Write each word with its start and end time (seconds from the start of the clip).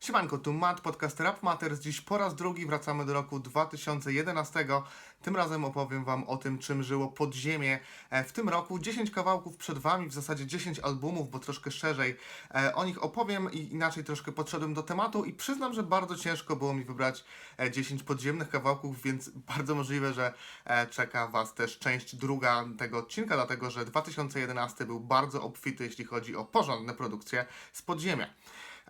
Siemanko, 0.00 0.38
tu 0.38 0.52
Matt, 0.52 0.80
podcast 0.80 1.20
Rap 1.20 1.42
Matters. 1.42 1.80
Dziś 1.80 2.00
po 2.00 2.18
raz 2.18 2.34
drugi 2.34 2.66
wracamy 2.66 3.04
do 3.04 3.12
roku 3.12 3.40
2011. 3.40 4.66
Tym 5.22 5.36
razem 5.36 5.64
opowiem 5.64 6.04
Wam 6.04 6.24
o 6.24 6.36
tym, 6.36 6.58
czym 6.58 6.82
żyło 6.82 7.08
podziemie. 7.08 7.78
E, 8.10 8.24
W 8.24 8.32
tym 8.32 8.48
roku 8.48 8.78
10 8.78 9.10
kawałków 9.10 9.56
przed 9.56 9.78
Wami, 9.78 10.08
w 10.08 10.12
zasadzie 10.12 10.46
10 10.46 10.78
albumów, 10.78 11.30
bo 11.30 11.38
troszkę 11.38 11.70
szerzej 11.70 12.16
e, 12.54 12.74
o 12.74 12.84
nich 12.84 13.04
opowiem 13.04 13.52
i 13.52 13.58
inaczej 13.58 14.04
troszkę 14.04 14.32
podszedłem 14.32 14.74
do 14.74 14.82
tematu 14.82 15.24
i 15.24 15.32
przyznam, 15.32 15.74
że 15.74 15.82
bardzo 15.82 16.16
ciężko 16.16 16.56
było 16.56 16.74
mi 16.74 16.84
wybrać 16.84 17.24
e, 17.58 17.70
10 17.70 18.02
podziemnych 18.02 18.48
kawałków, 18.48 19.02
więc 19.02 19.28
bardzo 19.56 19.74
możliwe, 19.74 20.12
że 20.12 20.34
e, 20.64 20.86
czeka 20.86 21.26
Was 21.26 21.54
też 21.54 21.78
część 21.78 22.16
druga 22.16 22.64
tego 22.78 22.98
odcinka, 22.98 23.34
dlatego 23.34 23.70
że 23.70 23.84
2011 23.84 24.84
był 24.86 25.00
bardzo 25.00 25.42
obfity, 25.42 25.84
jeśli 25.84 26.04
chodzi 26.04 26.36
o 26.36 26.44
porządne 26.44 26.94
produkcje 26.94 27.46
z 27.72 27.82
podziemia. 27.82 28.26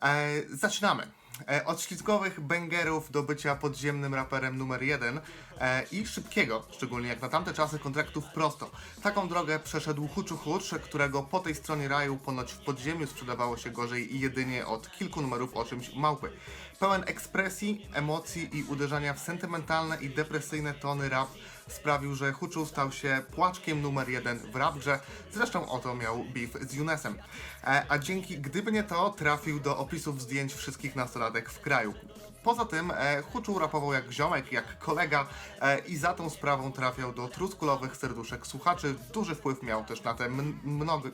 E, 0.02 0.42
zaczynamy. 0.50 1.06
E, 1.46 1.64
od 1.64 1.80
ślizgowych 1.82 2.40
bangerów 2.40 3.10
do 3.10 3.22
bycia 3.22 3.54
podziemnym 3.54 4.14
raperem 4.14 4.58
numer 4.58 4.82
jeden 4.82 5.20
e, 5.60 5.82
i 5.92 6.06
szybkiego, 6.06 6.66
szczególnie 6.70 7.08
jak 7.08 7.22
na 7.22 7.28
tamte 7.28 7.54
czasy, 7.54 7.78
kontraktów 7.78 8.24
prosto. 8.34 8.70
Taką 9.02 9.28
drogę 9.28 9.58
przeszedł 9.58 10.08
Huczu 10.08 10.36
Hucz, 10.36 10.74
którego 10.84 11.22
po 11.22 11.40
tej 11.40 11.54
stronie 11.54 11.88
raju 11.88 12.16
ponoć 12.16 12.52
w 12.52 12.58
podziemiu 12.58 13.06
sprzedawało 13.06 13.56
się 13.56 13.70
gorzej 13.70 14.16
i 14.16 14.20
jedynie 14.20 14.66
od 14.66 14.90
kilku 14.90 15.22
numerów 15.22 15.56
o 15.56 15.64
czymś 15.64 15.94
małpy. 15.94 16.30
Pełen 16.78 17.04
ekspresji, 17.06 17.86
emocji 17.92 18.58
i 18.58 18.62
uderzania 18.62 19.14
w 19.14 19.18
sentymentalne 19.18 19.96
i 20.00 20.10
depresyjne 20.10 20.74
tony 20.74 21.08
rap 21.08 21.28
sprawił, 21.68 22.14
że 22.14 22.32
Huczu 22.32 22.66
stał 22.66 22.92
się 22.92 23.22
płaczkiem 23.34 23.82
numer 23.82 24.08
jeden 24.08 24.38
w 24.38 24.56
rap 24.56 24.78
grze. 24.78 25.00
Zresztą 25.32 25.68
o 25.68 25.78
to 25.78 25.94
miał 25.94 26.24
beef 26.24 26.70
z 26.70 26.74
Younesem. 26.74 27.18
E, 27.64 27.86
a 27.88 27.98
dzięki 27.98 28.38
Gdyby 28.38 28.72
nie 28.72 28.82
to 28.82 29.10
trafił 29.10 29.60
do 29.60 29.78
opisów 29.78 30.22
zdjęć 30.22 30.54
wszystkich 30.54 30.96
nastolatek 31.28 31.50
w 31.50 31.60
kraju. 31.60 31.94
Poza 32.42 32.64
tym 32.64 32.90
e, 32.90 33.22
Huczu 33.22 33.58
rapował 33.58 33.92
jak 33.92 34.12
ziomek, 34.12 34.52
jak 34.52 34.78
kolega 34.78 35.26
e, 35.60 35.78
i 35.78 35.96
za 35.96 36.14
tą 36.14 36.30
sprawą 36.30 36.72
trafiał 36.72 37.12
do 37.12 37.28
truskulowych 37.28 37.96
serduszek 37.96 38.46
słuchaczy. 38.46 38.94
Duży 39.12 39.34
wpływ 39.34 39.62
miał 39.62 39.84
też 39.84 40.02
na 40.02 40.14
te 40.14 40.28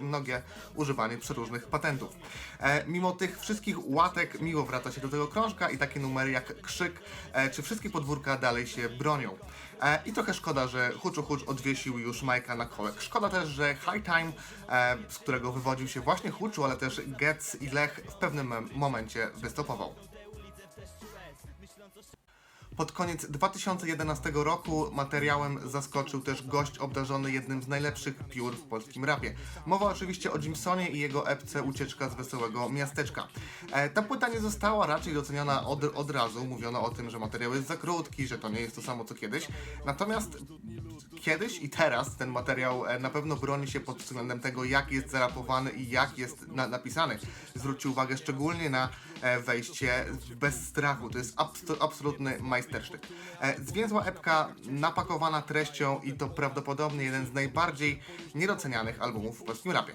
mnogie, 0.00 0.42
używanie 0.74 1.18
przeróżnych 1.18 1.66
patentów. 1.66 2.16
E, 2.60 2.86
mimo 2.86 3.12
tych 3.12 3.40
wszystkich 3.40 3.90
łatek 3.90 4.40
miło 4.40 4.64
wraca 4.64 4.92
się 4.92 5.00
do 5.00 5.08
tego 5.08 5.28
krążka 5.28 5.70
i 5.70 5.78
takie 5.78 6.00
numery 6.00 6.30
jak 6.30 6.60
Krzyk 6.60 7.00
e, 7.32 7.50
czy 7.50 7.62
Wszystkie 7.62 7.90
podwórka 7.90 8.36
dalej 8.36 8.66
się 8.66 8.88
bronią. 8.88 9.38
E, 9.82 9.98
I 10.06 10.12
trochę 10.12 10.34
szkoda, 10.34 10.66
że 10.66 10.92
Huczu 10.92 11.22
Hucz 11.22 11.42
odwiesił 11.48 11.98
już 11.98 12.22
Majka 12.22 12.54
na 12.54 12.66
kołek. 12.66 12.94
Szkoda 13.00 13.28
też, 13.28 13.48
że 13.48 13.74
High 13.74 14.04
Time, 14.04 14.32
e, 14.68 14.96
z 15.08 15.18
którego 15.18 15.52
wywodził 15.52 15.88
się 15.88 16.00
właśnie 16.00 16.30
Huczu, 16.30 16.64
ale 16.64 16.76
też 16.76 17.00
Getz 17.06 17.54
i 17.60 17.70
Lech 17.70 18.00
w 18.10 18.14
pewnym 18.14 18.70
momencie 18.74 19.30
wystopował. 19.34 19.94
Pod 22.76 22.92
koniec 22.92 23.26
2011 23.26 24.30
roku 24.34 24.90
materiałem 24.92 25.70
zaskoczył 25.70 26.20
też 26.20 26.46
gość 26.46 26.78
obdarzony 26.78 27.32
jednym 27.32 27.62
z 27.62 27.68
najlepszych 27.68 28.14
piór 28.16 28.56
w 28.56 28.62
polskim 28.62 29.04
rapie. 29.04 29.34
Mowa 29.66 29.86
oczywiście 29.86 30.32
o 30.32 30.38
Jimsonie 30.38 30.88
i 30.88 30.98
jego 30.98 31.28
epce 31.28 31.62
Ucieczka 31.62 32.08
z 32.08 32.14
Wesołego 32.14 32.68
Miasteczka. 32.68 33.28
E, 33.72 33.88
ta 33.88 34.02
płyta 34.02 34.28
nie 34.28 34.40
została 34.40 34.86
raczej 34.86 35.14
doceniona 35.14 35.66
od, 35.66 35.84
od 35.84 36.10
razu. 36.10 36.44
Mówiono 36.44 36.82
o 36.82 36.90
tym, 36.90 37.10
że 37.10 37.18
materiał 37.18 37.54
jest 37.54 37.66
za 37.66 37.76
krótki, 37.76 38.26
że 38.26 38.38
to 38.38 38.48
nie 38.48 38.60
jest 38.60 38.76
to 38.76 38.82
samo 38.82 39.04
co 39.04 39.14
kiedyś. 39.14 39.48
Natomiast 39.86 40.38
kiedyś 41.20 41.62
i 41.62 41.70
teraz 41.70 42.16
ten 42.16 42.30
materiał 42.30 42.86
e, 42.86 42.98
na 42.98 43.10
pewno 43.10 43.36
broni 43.36 43.68
się 43.68 43.80
pod 43.80 43.98
względem 43.98 44.40
tego, 44.40 44.64
jak 44.64 44.92
jest 44.92 45.10
zarapowany 45.10 45.70
i 45.70 45.90
jak 45.90 46.18
jest 46.18 46.48
na, 46.48 46.68
napisany. 46.68 47.18
Zwróćcie 47.54 47.88
uwagę 47.88 48.16
szczególnie 48.16 48.70
na 48.70 48.88
wejście 49.40 50.04
bez 50.36 50.66
strachu. 50.68 51.10
To 51.10 51.18
jest 51.18 51.36
abs- 51.36 51.76
absolutny 51.80 52.38
majstersztyk. 52.40 53.06
E, 53.40 53.60
Zwięzła 53.64 54.04
epka 54.04 54.54
napakowana 54.66 55.42
treścią 55.42 56.00
i 56.02 56.12
to 56.12 56.28
prawdopodobnie 56.28 57.04
jeden 57.04 57.26
z 57.26 57.32
najbardziej 57.32 58.00
niedocenianych 58.34 59.02
albumów 59.02 59.40
w 59.40 59.44
polskim 59.44 59.72
rapie. 59.72 59.92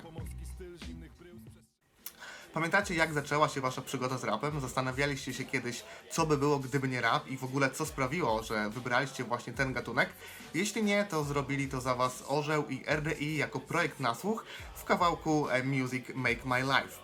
Pamiętacie, 2.54 2.96
jak 2.96 3.14
zaczęła 3.14 3.50
się 3.50 3.62
wasza 3.62 3.82
przygoda 3.82 4.18
z 4.18 4.24
rapem? 4.24 4.62
Zastanawialiście 4.62 5.34
się 5.34 5.44
kiedyś, 5.46 5.84
co 6.12 6.26
by 6.26 6.38
było, 6.38 6.60
gdyby 6.60 6.88
nie 6.88 7.02
rap 7.02 7.28
i 7.28 7.38
w 7.38 7.44
ogóle 7.44 7.72
co 7.72 7.86
sprawiło, 7.86 8.44
że 8.44 8.70
wybraliście 8.70 9.24
właśnie 9.24 9.54
ten 9.54 9.74
gatunek? 9.74 10.10
Jeśli 10.54 10.84
nie, 10.84 11.06
to 11.06 11.24
zrobili 11.24 11.68
to 11.68 11.82
za 11.82 11.96
was 11.96 12.24
Orzeł 12.28 12.68
i 12.70 12.84
RDI 12.96 13.38
jako 13.38 13.60
projekt 13.60 14.00
na 14.00 14.16
słuch 14.16 14.46
w 14.76 14.84
kawałku 14.84 15.50
e, 15.50 15.64
Music 15.64 16.06
Make 16.16 16.46
My 16.46 16.62
Life. 16.62 16.98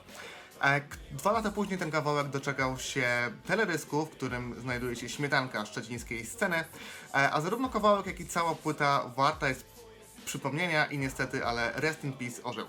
Dwa 1.11 1.31
lata 1.31 1.51
później 1.51 1.79
ten 1.79 1.91
kawałek 1.91 2.27
doczekał 2.29 2.77
się 2.77 3.07
teledysku, 3.45 4.05
w 4.05 4.09
którym 4.09 4.61
znajduje 4.61 4.95
się 4.95 5.09
śmietanka 5.09 5.65
szczecińskiej 5.65 6.25
sceny, 6.25 6.55
e, 6.55 6.65
a 7.13 7.41
zarówno 7.41 7.69
kawałek, 7.69 8.05
jak 8.05 8.19
i 8.19 8.27
cała 8.27 8.55
płyta 8.55 9.11
warta 9.17 9.49
jest 9.49 9.65
przypomnienia 10.25 10.85
i 10.85 10.97
niestety, 10.97 11.45
ale 11.45 11.71
rest 11.75 12.03
in 12.03 12.13
peace 12.13 12.43
Orzeł. 12.43 12.65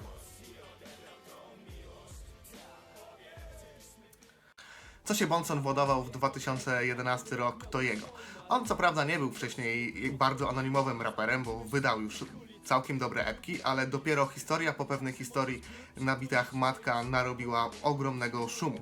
Co 5.05 5.15
się 5.15 5.27
Bonson 5.27 5.63
władował 5.63 6.05
w 6.05 6.11
2011 6.11 7.37
rok, 7.37 7.67
to 7.67 7.81
jego. 7.81 8.07
On 8.49 8.67
co 8.67 8.77
prawda 8.77 9.05
nie 9.05 9.19
był 9.19 9.31
wcześniej 9.31 10.11
bardzo 10.13 10.49
anonimowym 10.49 11.03
raperem, 11.03 11.43
bo 11.43 11.65
wydał 11.65 12.01
już 12.01 12.25
całkiem 12.67 12.99
dobre 12.99 13.25
epki, 13.25 13.63
ale 13.63 13.87
dopiero 13.87 14.27
historia 14.27 14.73
po 14.73 14.85
pewnej 14.85 15.13
historii 15.13 15.63
na 15.97 16.17
bitach 16.17 16.53
Matka 16.53 17.03
narobiła 17.03 17.71
ogromnego 17.83 18.49
szumu. 18.49 18.81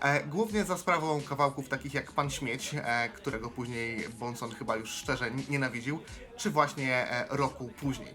E, 0.00 0.24
głównie 0.24 0.64
za 0.64 0.78
sprawą 0.78 1.22
kawałków 1.22 1.68
takich 1.68 1.94
jak 1.94 2.12
Pan 2.12 2.30
Śmieć, 2.30 2.74
e, 2.74 3.08
którego 3.08 3.50
później 3.50 4.08
Bonson 4.08 4.50
chyba 4.54 4.76
już 4.76 4.90
szczerze 4.90 5.30
nienawidził, 5.48 6.00
czy 6.36 6.50
właśnie 6.50 7.10
e, 7.10 7.26
roku 7.30 7.70
później. 7.80 8.14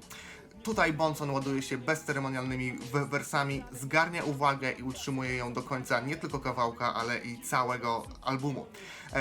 Tutaj 0.64 0.94
Bonson 0.94 1.30
ładuje 1.30 1.62
się 1.62 1.78
bezceremonialnymi 1.78 2.72
we- 2.72 3.06
wersami, 3.06 3.64
zgarnia 3.72 4.24
uwagę 4.24 4.72
i 4.72 4.84
utrzymuje 4.84 5.36
ją 5.36 5.54
do 5.54 5.64
końca 5.64 6.00
nie 6.00 6.16
tylko 6.16 6.40
kawałka, 6.40 6.94
ale 6.94 7.18
i 7.20 7.42
całego 7.42 8.08
albumu. 8.22 8.66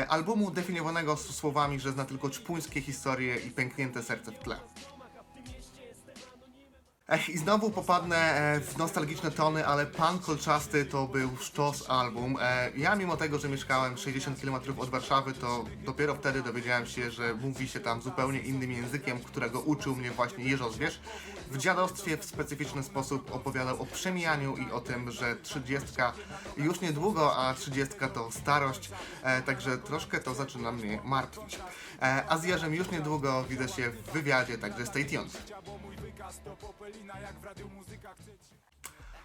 Albumu 0.08 0.50
definiowanego 0.50 1.16
słowami, 1.16 1.80
że 1.80 1.92
zna 1.92 2.04
tylko 2.04 2.30
czpuńskie 2.30 2.80
historie 2.80 3.36
i 3.36 3.50
pęknięte 3.50 4.02
serce 4.02 4.32
w 4.32 4.38
tle. 4.38 4.56
Ech, 7.08 7.28
I 7.28 7.38
znowu 7.38 7.70
popadnę 7.70 8.16
e, 8.16 8.60
w 8.60 8.78
nostalgiczne 8.78 9.30
tony, 9.30 9.66
ale 9.66 9.86
Pan 9.86 10.18
Kolczasty 10.18 10.84
to 10.84 11.06
był 11.06 11.36
sztos 11.40 11.90
album. 11.90 12.36
E, 12.40 12.70
ja 12.76 12.96
mimo 12.96 13.16
tego, 13.16 13.38
że 13.38 13.48
mieszkałem 13.48 13.98
60 13.98 14.40
km 14.40 14.54
od 14.78 14.90
Warszawy, 14.90 15.32
to 15.32 15.64
dopiero 15.84 16.14
wtedy 16.14 16.42
dowiedziałem 16.42 16.86
się, 16.86 17.10
że 17.10 17.34
mówi 17.34 17.68
się 17.68 17.80
tam 17.80 18.02
zupełnie 18.02 18.40
innym 18.40 18.72
językiem, 18.72 19.20
którego 19.20 19.60
uczył 19.60 19.96
mnie 19.96 20.10
właśnie 20.10 20.44
Jeżozwierz. 20.44 21.00
W 21.50 21.58
dziadostwie 21.58 22.16
w 22.16 22.24
specyficzny 22.24 22.82
sposób 22.82 23.34
opowiadał 23.34 23.82
o 23.82 23.86
przemijaniu 23.86 24.56
i 24.56 24.72
o 24.72 24.80
tym, 24.80 25.10
że 25.10 25.36
30 25.36 25.88
już 26.56 26.80
niedługo, 26.80 27.36
a 27.36 27.54
30 27.54 27.94
to 28.14 28.30
starość, 28.30 28.90
e, 29.22 29.42
także 29.42 29.78
troszkę 29.78 30.20
to 30.20 30.34
zaczyna 30.34 30.72
mnie 30.72 31.00
martwić. 31.04 31.58
A 32.28 32.38
z 32.38 32.44
Jerzem 32.44 32.74
już 32.74 32.90
niedługo 32.90 33.44
widzę 33.44 33.68
się 33.68 33.90
w 33.90 34.12
wywiadzie, 34.12 34.58
także 34.58 34.86
stay 34.86 35.04
tuned. 35.04 35.52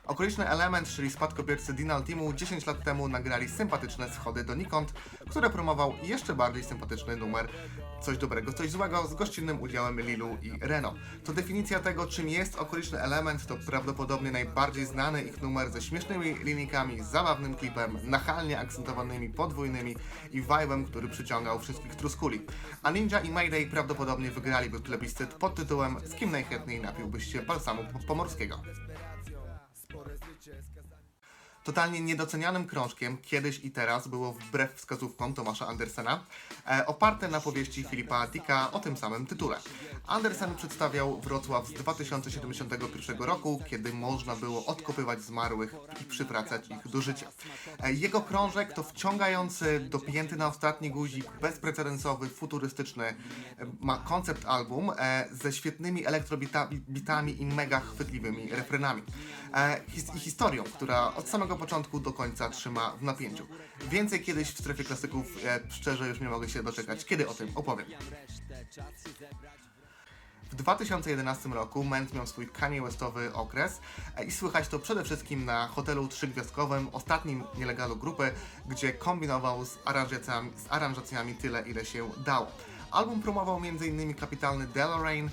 Okoliczny 0.07 0.49
element, 0.49 0.87
czyli 0.87 1.11
spadkobiercy 1.11 1.73
Dinal 1.73 2.03
Teamu 2.03 2.33
10 2.33 2.65
lat 2.65 2.83
temu 2.83 3.07
nagrali 3.07 3.49
sympatyczne 3.49 4.09
schody 4.09 4.43
donikąd, 4.43 4.93
które 5.29 5.49
promował 5.49 5.93
jeszcze 6.03 6.33
bardziej 6.33 6.63
sympatyczny 6.63 7.15
numer 7.15 7.49
Coś 8.03 8.17
dobrego, 8.17 8.53
coś 8.53 8.71
złego 8.71 9.07
z 9.07 9.13
gościnnym 9.13 9.61
udziałem 9.61 10.01
Lilu 10.01 10.37
i 10.41 10.51
Reno. 10.61 10.93
To 11.23 11.33
definicja 11.33 11.79
tego, 11.79 12.07
czym 12.07 12.29
jest 12.29 12.55
okoliczny 12.55 13.01
element, 13.01 13.45
to 13.45 13.57
prawdopodobnie 13.65 14.31
najbardziej 14.31 14.85
znany 14.85 15.23
ich 15.23 15.41
numer 15.41 15.71
ze 15.71 15.81
śmiesznymi 15.81 16.33
linijkami, 16.33 17.03
zabawnym 17.03 17.55
klipem, 17.55 17.97
nachalnie 18.03 18.59
akcentowanymi 18.59 19.29
podwójnymi 19.29 19.95
i 20.31 20.43
vibe'em, 20.43 20.85
który 20.85 21.09
przyciągał 21.09 21.59
wszystkich 21.59 21.95
truskuli. 21.95 22.45
A 22.83 22.91
Ninja 22.91 23.19
i 23.19 23.31
Mayday 23.31 23.67
prawdopodobnie 23.67 24.31
wygraliby 24.31 24.79
plebiscyt 24.79 25.33
pod 25.33 25.55
tytułem 25.55 25.95
Z 26.05 26.15
kim 26.15 26.31
najchętniej 26.31 26.81
napiłbyś 26.81 27.31
się 27.31 27.41
balsamu 27.41 27.83
pomorskiego. 28.07 28.61
Totalnie 31.63 32.01
niedocenianym 32.01 32.67
krążkiem, 32.67 33.17
kiedyś 33.17 33.59
i 33.63 33.71
teraz, 33.71 34.07
było 34.07 34.33
wbrew 34.33 34.73
wskazówkom 34.75 35.33
Tomasza 35.33 35.67
Andersena, 35.67 36.25
e, 36.67 36.85
oparte 36.85 37.27
na 37.27 37.41
powieści 37.41 37.83
Filipa 37.83 38.27
Dicka 38.27 38.71
o 38.71 38.79
tym 38.79 38.97
samym 38.97 39.25
tytule. 39.25 39.57
Andersen 40.07 40.55
przedstawiał 40.55 41.21
Wrocław 41.21 41.67
z 41.67 41.73
2071 41.73 43.21
roku, 43.21 43.61
kiedy 43.69 43.93
można 43.93 44.35
było 44.35 44.65
odkopywać 44.65 45.21
zmarłych 45.21 45.75
i 46.01 46.03
przywracać 46.03 46.69
ich 46.69 46.91
do 46.91 47.01
życia. 47.01 47.27
E, 47.83 47.93
Jego 47.93 48.21
krążek 48.21 48.73
to 48.73 48.83
wciągający, 48.83 49.79
dopięty 49.79 50.35
na 50.35 50.47
ostatni 50.47 50.89
guzik, 50.89 51.25
bezprecedensowy, 51.41 52.29
futurystyczny, 52.29 53.05
e, 53.05 53.15
ma 53.79 53.97
koncept 53.97 54.45
album 54.45 54.91
e, 54.97 55.27
ze 55.31 55.53
świetnymi 55.53 56.05
elektrobitami 56.05 57.41
i 57.41 57.45
mega 57.45 57.79
chwytliwymi 57.79 58.49
refrenami. 58.49 59.01
E, 59.53 59.81
his, 59.87 60.15
I 60.15 60.19
historią, 60.19 60.63
która 60.63 61.15
od 61.15 61.29
samego 61.29 61.52
początku 61.57 61.99
do 61.99 62.13
końca 62.13 62.49
trzyma 62.49 62.91
w 62.91 63.03
napięciu. 63.03 63.47
Więcej 63.89 64.21
kiedyś 64.21 64.49
w 64.49 64.59
strefie 64.59 64.83
klasyków, 64.83 65.25
e, 65.45 65.59
szczerze 65.69 66.07
już 66.07 66.19
nie 66.19 66.29
mogę 66.29 66.49
się 66.49 66.63
doczekać, 66.63 67.05
kiedy 67.05 67.27
o 67.27 67.33
tym 67.33 67.51
opowiem. 67.55 67.87
W 70.51 70.55
2011 70.55 71.53
roku 71.53 71.83
Ment 71.83 72.13
miał 72.13 72.27
swój 72.27 72.47
Kanye 72.47 72.81
Westowy 72.81 73.33
okres 73.33 73.81
e, 74.17 74.23
i 74.25 74.31
słychać 74.31 74.67
to 74.67 74.79
przede 74.79 75.03
wszystkim 75.03 75.45
na 75.45 75.67
hotelu 75.67 76.07
trzygwiazdkowym, 76.07 76.87
ostatnim 76.91 77.43
nielegalu 77.57 77.95
grupy, 77.95 78.31
gdzie 78.65 78.93
kombinował 78.93 79.65
z 79.65 79.77
aranżacjami, 79.85 80.51
z 80.55 80.71
aranżacjami 80.71 81.35
tyle, 81.35 81.61
ile 81.61 81.85
się 81.85 82.09
dało. 82.25 82.47
Album 82.93 83.21
promował 83.21 83.57
m.in. 83.57 84.13
kapitalny 84.13 84.67
Deloraine 84.67 85.29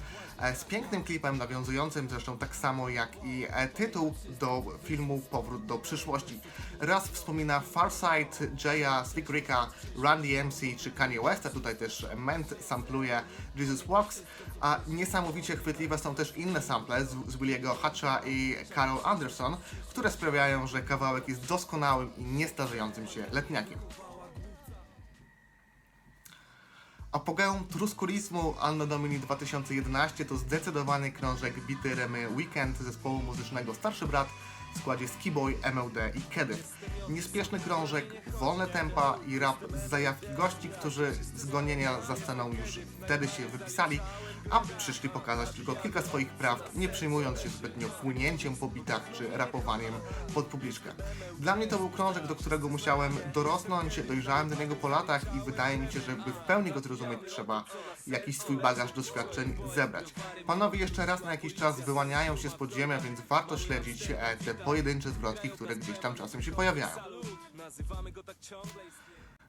z 0.54 0.64
pięknym 0.64 1.04
klipem 1.04 1.38
nawiązującym 1.38 2.08
zresztą 2.08 2.38
tak 2.38 2.56
samo 2.56 2.88
jak 2.88 3.24
i 3.24 3.46
e, 3.48 3.68
tytuł 3.68 4.14
do 4.40 4.62
filmu 4.82 5.20
Powrót 5.30 5.66
do 5.66 5.78
przyszłości. 5.78 6.40
Raz 6.80 7.08
wspomina 7.08 7.60
Farsight, 7.60 8.64
Jaya, 8.64 9.04
Slick 9.04 9.30
Ricka, 9.30 9.68
Randy 10.02 10.44
MC 10.44 10.60
czy 10.76 10.90
Kanye 10.90 11.20
Westa, 11.20 11.50
tutaj 11.50 11.76
też 11.76 12.06
Ment 12.16 12.54
sampluje 12.60 13.22
Jesus 13.56 13.82
Walks, 13.82 14.22
a 14.60 14.80
niesamowicie 14.88 15.56
chwytliwe 15.56 15.98
są 15.98 16.14
też 16.14 16.36
inne 16.36 16.62
sample 16.62 17.04
z, 17.04 17.10
z 17.28 17.36
Williego 17.36 17.74
Hatcha 17.74 18.20
i 18.26 18.56
Carol 18.74 18.98
Anderson, 19.04 19.56
które 19.88 20.10
sprawiają, 20.10 20.66
że 20.66 20.82
kawałek 20.82 21.28
jest 21.28 21.46
doskonałym 21.46 22.10
i 22.16 22.24
niestarzejącym 22.24 23.06
się 23.06 23.24
letniakiem. 23.32 23.78
Apogeum 27.12 27.64
truskulizmu 27.64 28.54
Anno 28.60 28.86
Domini 28.86 29.18
2011 29.18 30.24
to 30.24 30.36
zdecydowany 30.36 31.12
krążek 31.12 31.66
bity 31.66 31.94
Remy 31.94 32.28
Weekend 32.28 32.78
zespołu 32.78 33.22
muzycznego 33.22 33.74
Starszy 33.74 34.06
Brat 34.06 34.28
w 34.74 34.78
składzie 34.78 35.08
Skiboy, 35.08 35.54
MLD 35.62 36.12
i 36.14 36.20
Kedyw. 36.34 36.76
Niespieszny 37.08 37.60
krążek, 37.60 38.04
wolne 38.26 38.66
tempa 38.66 39.18
i 39.26 39.38
rap 39.38 39.56
z 39.74 39.90
zajawki 39.90 40.26
gości, 40.36 40.68
którzy 40.68 41.12
z 41.36 41.46
gonienia 41.46 42.00
za 42.00 42.16
sceną 42.16 42.48
już 42.48 42.80
wtedy 43.04 43.28
się 43.28 43.46
wypisali, 43.46 44.00
a 44.50 44.60
przyszli 44.78 45.08
pokazać 45.08 45.50
tylko 45.50 45.74
kilka 45.74 46.02
swoich 46.02 46.28
prawd, 46.28 46.74
nie 46.74 46.88
przejmując 46.88 47.40
się 47.40 47.48
zbytnio 47.48 47.88
płynięciem 47.88 48.56
po 48.56 48.68
bitach 48.68 49.12
czy 49.12 49.36
rapowaniem 49.36 49.94
pod 50.34 50.46
publiczkę. 50.46 50.90
Dla 51.38 51.56
mnie 51.56 51.66
to 51.66 51.78
był 51.78 51.90
krążek, 51.90 52.26
do 52.26 52.34
którego 52.34 52.68
musiałem 52.68 53.16
dorosnąć, 53.34 54.00
dojrzałem 54.02 54.48
do 54.48 54.54
niego 54.54 54.76
po 54.76 54.88
latach 54.88 55.22
i 55.36 55.40
wydaje 55.40 55.78
mi 55.78 55.92
się, 55.92 56.00
że 56.00 56.12
by 56.12 56.32
w 56.32 56.36
pełni 56.36 56.72
go 56.72 56.80
zrozumieć 56.80 57.20
trzeba 57.26 57.64
jakiś 58.06 58.38
swój 58.38 58.56
bagaż 58.56 58.92
doświadczeń 58.92 59.56
zebrać. 59.74 60.14
Panowie 60.46 60.78
jeszcze 60.78 61.06
raz 61.06 61.24
na 61.24 61.30
jakiś 61.30 61.54
czas 61.54 61.80
wyłaniają 61.80 62.36
się 62.36 62.50
z 62.50 62.54
podziemia, 62.54 62.98
więc 62.98 63.20
warto 63.20 63.58
śledzić 63.58 64.10
e, 64.10 64.36
te 64.44 64.54
pojedyncze 64.64 65.10
zwrotki, 65.10 65.50
które 65.50 65.76
gdzieś 65.76 65.98
tam 65.98 66.14
czasem 66.14 66.42
się 66.42 66.52
pojawiają. 66.52 66.96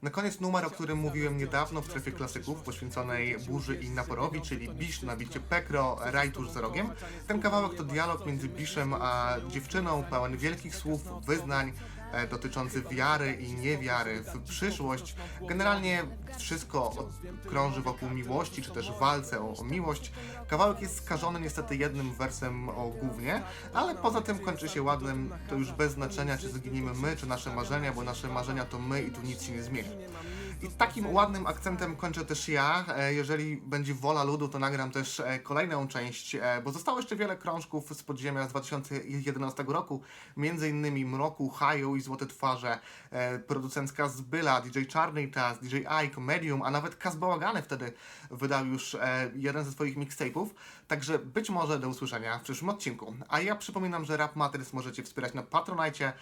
Na 0.01 0.09
koniec 0.09 0.39
numer, 0.39 0.65
o 0.65 0.69
którym 0.69 0.97
mówiłem 0.97 1.37
niedawno 1.37 1.81
w 1.81 1.85
strefie 1.85 2.11
klasyków, 2.11 2.61
poświęconej 2.61 3.37
burzy 3.39 3.75
i 3.75 3.89
naporowi, 3.89 4.41
czyli 4.41 4.69
Bisz 4.69 5.01
na 5.01 5.15
bicie 5.15 5.39
Pekro, 5.39 5.97
Raj 6.01 6.31
tuż 6.31 6.49
za 6.49 6.61
rogiem. 6.61 6.89
Ten 7.27 7.41
kawałek 7.41 7.75
to 7.75 7.83
dialog 7.83 8.25
między 8.25 8.49
Biszem 8.49 8.93
a 8.93 9.35
dziewczyną, 9.49 10.03
pełen 10.03 10.37
wielkich 10.37 10.75
słów, 10.75 11.25
wyznań, 11.25 11.73
dotyczący 12.29 12.81
wiary 12.81 13.33
i 13.33 13.53
niewiary 13.53 14.23
w 14.23 14.49
przyszłość. 14.49 15.15
Generalnie 15.41 16.03
wszystko 16.37 17.09
krąży 17.47 17.81
wokół 17.81 18.09
miłości, 18.09 18.61
czy 18.61 18.71
też 18.71 18.91
walce 18.99 19.41
o, 19.41 19.53
o 19.57 19.63
miłość. 19.63 20.11
Kawałek 20.47 20.81
jest 20.81 20.97
skażony 20.97 21.41
niestety 21.41 21.75
jednym 21.75 22.13
wersem 22.13 22.69
o 22.69 22.87
głównie, 22.87 23.41
ale 23.73 23.95
poza 23.95 24.21
tym 24.21 24.39
kończy 24.39 24.69
się 24.69 24.81
ładnym, 24.81 25.33
to 25.49 25.55
już 25.55 25.71
bez 25.71 25.93
znaczenia, 25.93 26.37
czy 26.37 26.49
zginimy 26.49 26.93
my, 26.93 27.15
czy 27.15 27.27
nasze 27.27 27.55
marzenia, 27.55 27.93
bo 27.93 28.03
nasze 28.03 28.27
marzenia 28.27 28.65
to 28.65 28.79
my 28.79 29.01
i 29.01 29.11
tu 29.11 29.21
nic 29.21 29.43
się 29.43 29.51
nie 29.51 29.63
zmieni. 29.63 29.89
I 30.63 30.67
takim 30.67 31.13
ładnym 31.13 31.47
akcentem 31.47 31.95
kończę 31.95 32.25
też 32.25 32.47
ja. 32.47 32.85
E, 32.97 33.13
Jeżeli 33.13 33.57
będzie 33.57 33.93
wola 33.93 34.23
ludu, 34.23 34.47
to 34.47 34.59
nagram 34.59 34.91
też 34.91 35.19
e, 35.19 35.39
kolejną 35.39 35.87
część, 35.87 36.35
e, 36.35 36.61
bo 36.63 36.71
zostało 36.71 36.97
jeszcze 36.97 37.15
wiele 37.15 37.37
krążków 37.37 37.89
z 37.89 38.03
podziemia 38.03 38.47
z 38.47 38.49
2011 38.49 39.65
roku, 39.67 40.01
między 40.37 40.69
innymi 40.69 41.05
Mroku, 41.05 41.49
Haju 41.49 41.95
i 41.95 42.01
Złote 42.01 42.27
Twarze, 42.27 42.79
producencka 43.47 44.09
Zbyla, 44.09 44.61
DJ 44.61 44.83
Czarny 44.85 45.23
i 45.23 45.31
Taz, 45.31 45.59
DJ 45.59 45.77
Ike, 46.05 46.21
Medium, 46.21 46.61
a 46.61 46.71
nawet 46.71 46.95
Kaz 46.95 47.15
Bałagany 47.15 47.61
wtedy 47.61 47.93
wydał 48.31 48.65
już 48.65 48.97
jeden 49.35 49.65
ze 49.65 49.71
swoich 49.71 49.97
mixtape'ów, 49.97 50.47
także 50.87 51.19
być 51.19 51.49
może 51.49 51.79
do 51.79 51.87
usłyszenia 51.87 52.39
w 52.39 52.41
przyszłym 52.41 52.69
odcinku. 52.69 53.13
A 53.27 53.39
ja 53.39 53.55
przypominam, 53.55 54.05
że 54.05 54.17
Rap 54.17 54.35
Matters 54.35 54.73
możecie 54.73 55.03
wspierać 55.03 55.33
na 55.33 55.43
Patronite. 55.43 56.13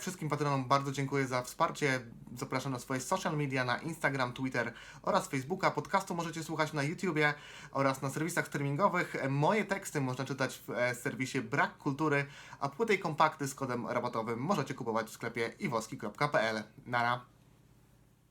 Wszystkim 0.00 0.28
patronom 0.28 0.64
bardzo 0.64 0.92
dziękuję 0.92 1.26
za 1.26 1.42
wsparcie. 1.42 2.00
Zapraszam 2.36 2.72
na 2.72 2.78
swoje 2.78 3.00
social 3.00 3.36
media, 3.36 3.64
na 3.64 3.81
Instagram, 3.82 4.32
Twitter 4.32 4.72
oraz 5.02 5.28
Facebooka. 5.28 5.70
Podcastu 5.70 6.14
możecie 6.14 6.44
słuchać 6.44 6.72
na 6.72 6.82
YouTubie 6.82 7.34
oraz 7.72 8.02
na 8.02 8.10
serwisach 8.10 8.46
streamingowych. 8.46 9.16
Moje 9.28 9.64
teksty 9.64 10.00
można 10.00 10.24
czytać 10.24 10.62
w 10.66 10.70
e, 10.70 10.94
serwisie 10.94 11.40
Brak 11.40 11.78
Kultury, 11.78 12.26
a 12.60 12.68
płyty 12.68 12.94
i 12.94 12.98
kompakty 12.98 13.48
z 13.48 13.54
kodem 13.54 13.86
rabatowym 13.86 14.38
możecie 14.38 14.74
kupować 14.74 15.06
w 15.06 15.12
sklepie 15.12 15.54
iwoski.pl. 15.58 16.62
Nara! 16.86 17.31